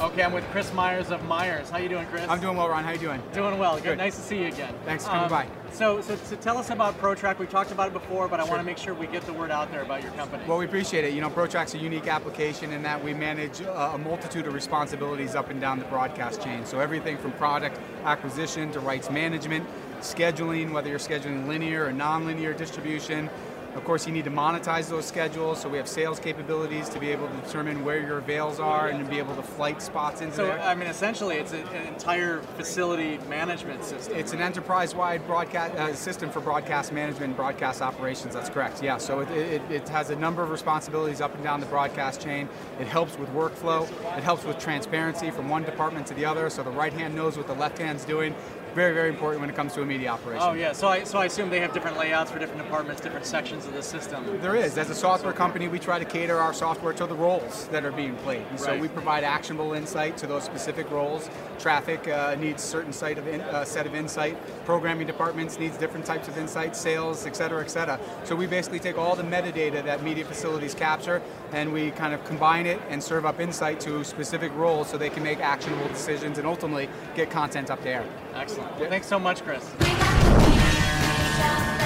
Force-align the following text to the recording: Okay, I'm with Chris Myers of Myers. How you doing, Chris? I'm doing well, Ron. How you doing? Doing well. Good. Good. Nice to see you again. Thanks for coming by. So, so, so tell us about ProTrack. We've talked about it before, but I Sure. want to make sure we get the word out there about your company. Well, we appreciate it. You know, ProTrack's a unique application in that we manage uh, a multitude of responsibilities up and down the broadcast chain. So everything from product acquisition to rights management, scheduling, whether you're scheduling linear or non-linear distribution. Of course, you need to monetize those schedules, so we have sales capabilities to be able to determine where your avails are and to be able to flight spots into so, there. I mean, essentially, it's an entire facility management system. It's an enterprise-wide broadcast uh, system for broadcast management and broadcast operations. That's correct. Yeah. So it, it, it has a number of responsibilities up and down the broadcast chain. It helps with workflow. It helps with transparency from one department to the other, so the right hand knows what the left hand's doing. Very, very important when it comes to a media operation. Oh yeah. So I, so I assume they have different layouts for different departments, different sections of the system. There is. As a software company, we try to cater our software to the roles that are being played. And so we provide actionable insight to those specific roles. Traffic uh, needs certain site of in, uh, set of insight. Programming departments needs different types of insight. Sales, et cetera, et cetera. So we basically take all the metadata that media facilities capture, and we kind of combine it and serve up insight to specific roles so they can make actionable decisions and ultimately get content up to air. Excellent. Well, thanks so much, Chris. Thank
Okay, 0.00 0.22
I'm 0.22 0.32
with 0.32 0.44
Chris 0.44 0.72
Myers 0.72 1.10
of 1.10 1.22
Myers. 1.24 1.68
How 1.68 1.76
you 1.76 1.90
doing, 1.90 2.06
Chris? 2.06 2.26
I'm 2.26 2.40
doing 2.40 2.56
well, 2.56 2.70
Ron. 2.70 2.84
How 2.84 2.92
you 2.92 2.98
doing? 2.98 3.22
Doing 3.34 3.58
well. 3.58 3.74
Good. 3.74 3.84
Good. 3.84 3.98
Nice 3.98 4.16
to 4.16 4.22
see 4.22 4.38
you 4.38 4.46
again. 4.46 4.74
Thanks 4.86 5.04
for 5.04 5.10
coming 5.10 5.28
by. 5.28 5.46
So, 5.72 6.00
so, 6.00 6.16
so 6.16 6.36
tell 6.36 6.56
us 6.56 6.70
about 6.70 6.98
ProTrack. 6.98 7.38
We've 7.38 7.50
talked 7.50 7.70
about 7.70 7.88
it 7.88 7.92
before, 7.92 8.26
but 8.26 8.40
I 8.40 8.44
Sure. 8.44 8.52
want 8.52 8.60
to 8.62 8.64
make 8.64 8.78
sure 8.78 8.94
we 8.94 9.06
get 9.08 9.26
the 9.26 9.34
word 9.34 9.50
out 9.50 9.70
there 9.70 9.82
about 9.82 10.02
your 10.02 10.12
company. 10.12 10.42
Well, 10.46 10.56
we 10.56 10.64
appreciate 10.64 11.04
it. 11.04 11.12
You 11.12 11.20
know, 11.20 11.28
ProTrack's 11.28 11.74
a 11.74 11.78
unique 11.78 12.06
application 12.06 12.72
in 12.72 12.82
that 12.82 13.04
we 13.04 13.12
manage 13.12 13.60
uh, 13.60 13.90
a 13.92 13.98
multitude 13.98 14.46
of 14.46 14.54
responsibilities 14.54 15.34
up 15.34 15.50
and 15.50 15.60
down 15.60 15.78
the 15.78 15.84
broadcast 15.84 16.42
chain. 16.42 16.64
So 16.64 16.80
everything 16.80 17.18
from 17.18 17.32
product 17.32 17.78
acquisition 18.04 18.72
to 18.72 18.80
rights 18.80 19.10
management, 19.10 19.68
scheduling, 20.00 20.72
whether 20.72 20.88
you're 20.88 20.98
scheduling 20.98 21.46
linear 21.46 21.84
or 21.84 21.92
non-linear 21.92 22.54
distribution. 22.54 23.28
Of 23.74 23.84
course, 23.84 24.04
you 24.06 24.12
need 24.12 24.24
to 24.24 24.30
monetize 24.30 24.88
those 24.88 25.06
schedules, 25.06 25.60
so 25.60 25.68
we 25.68 25.78
have 25.78 25.86
sales 25.86 26.18
capabilities 26.18 26.88
to 26.88 26.98
be 26.98 27.10
able 27.10 27.28
to 27.28 27.36
determine 27.36 27.84
where 27.84 28.00
your 28.00 28.18
avails 28.18 28.58
are 28.58 28.88
and 28.88 29.04
to 29.04 29.08
be 29.08 29.18
able 29.18 29.36
to 29.36 29.42
flight 29.42 29.80
spots 29.80 30.20
into 30.20 30.36
so, 30.36 30.46
there. 30.46 30.60
I 30.60 30.74
mean, 30.74 30.88
essentially, 30.88 31.36
it's 31.36 31.52
an 31.52 31.66
entire 31.86 32.40
facility 32.56 33.18
management 33.28 33.84
system. 33.84 34.16
It's 34.16 34.32
an 34.32 34.40
enterprise-wide 34.40 35.24
broadcast 35.24 35.74
uh, 35.76 35.94
system 35.94 36.30
for 36.30 36.40
broadcast 36.40 36.92
management 36.92 37.26
and 37.26 37.36
broadcast 37.36 37.80
operations. 37.80 38.34
That's 38.34 38.50
correct. 38.50 38.82
Yeah. 38.82 38.98
So 38.98 39.20
it, 39.20 39.30
it, 39.30 39.62
it 39.70 39.88
has 39.88 40.10
a 40.10 40.16
number 40.16 40.42
of 40.42 40.50
responsibilities 40.50 41.20
up 41.20 41.32
and 41.34 41.44
down 41.44 41.60
the 41.60 41.66
broadcast 41.66 42.20
chain. 42.20 42.48
It 42.80 42.88
helps 42.88 43.16
with 43.18 43.28
workflow. 43.30 43.88
It 44.16 44.24
helps 44.24 44.44
with 44.44 44.58
transparency 44.58 45.30
from 45.30 45.48
one 45.48 45.62
department 45.62 46.08
to 46.08 46.14
the 46.14 46.24
other, 46.24 46.50
so 46.50 46.64
the 46.64 46.70
right 46.70 46.92
hand 46.92 47.14
knows 47.14 47.36
what 47.36 47.46
the 47.46 47.54
left 47.54 47.78
hand's 47.78 48.04
doing. 48.04 48.34
Very, 48.74 48.94
very 48.94 49.08
important 49.08 49.40
when 49.40 49.50
it 49.50 49.56
comes 49.56 49.72
to 49.74 49.82
a 49.82 49.84
media 49.84 50.10
operation. 50.10 50.46
Oh 50.48 50.52
yeah. 50.52 50.72
So 50.72 50.86
I, 50.86 51.02
so 51.02 51.18
I 51.18 51.24
assume 51.24 51.50
they 51.50 51.58
have 51.58 51.72
different 51.72 51.98
layouts 51.98 52.30
for 52.30 52.38
different 52.38 52.62
departments, 52.62 53.00
different 53.00 53.26
sections 53.26 53.59
of 53.66 53.74
the 53.74 53.82
system. 53.82 54.24
There 54.40 54.56
is. 54.56 54.78
As 54.78 54.90
a 54.90 54.94
software 54.94 55.32
company, 55.32 55.68
we 55.68 55.78
try 55.78 55.98
to 55.98 56.04
cater 56.04 56.38
our 56.38 56.52
software 56.52 56.92
to 56.94 57.06
the 57.06 57.14
roles 57.14 57.68
that 57.68 57.84
are 57.84 57.92
being 57.92 58.14
played. 58.16 58.44
And 58.50 58.58
so 58.58 58.78
we 58.78 58.88
provide 58.88 59.24
actionable 59.24 59.72
insight 59.72 60.16
to 60.18 60.26
those 60.26 60.44
specific 60.44 60.90
roles. 60.90 61.28
Traffic 61.58 62.06
uh, 62.08 62.36
needs 62.36 62.62
certain 62.62 62.92
site 62.92 63.18
of 63.18 63.26
in, 63.26 63.40
uh, 63.40 63.64
set 63.64 63.86
of 63.86 63.94
insight. 63.94 64.36
Programming 64.64 65.06
departments 65.06 65.58
needs 65.58 65.76
different 65.76 66.06
types 66.06 66.28
of 66.28 66.38
insight. 66.38 66.76
Sales, 66.76 67.26
et 67.26 67.36
cetera, 67.36 67.62
et 67.62 67.70
cetera. 67.70 67.98
So 68.24 68.34
we 68.36 68.46
basically 68.46 68.78
take 68.78 68.98
all 68.98 69.16
the 69.16 69.22
metadata 69.22 69.84
that 69.84 70.02
media 70.02 70.24
facilities 70.24 70.74
capture, 70.74 71.22
and 71.52 71.72
we 71.72 71.90
kind 71.92 72.14
of 72.14 72.24
combine 72.24 72.66
it 72.66 72.80
and 72.88 73.02
serve 73.02 73.24
up 73.26 73.40
insight 73.40 73.80
to 73.80 74.04
specific 74.04 74.54
roles 74.54 74.88
so 74.88 74.98
they 74.98 75.10
can 75.10 75.22
make 75.22 75.40
actionable 75.40 75.88
decisions 75.88 76.38
and 76.38 76.46
ultimately 76.46 76.88
get 77.14 77.30
content 77.30 77.70
up 77.70 77.82
to 77.82 77.88
air. 77.88 78.04
Excellent. 78.34 78.78
Well, 78.78 78.88
thanks 78.88 79.06
so 79.06 79.18
much, 79.18 79.42
Chris. 79.42 79.64
Thank 81.40 81.79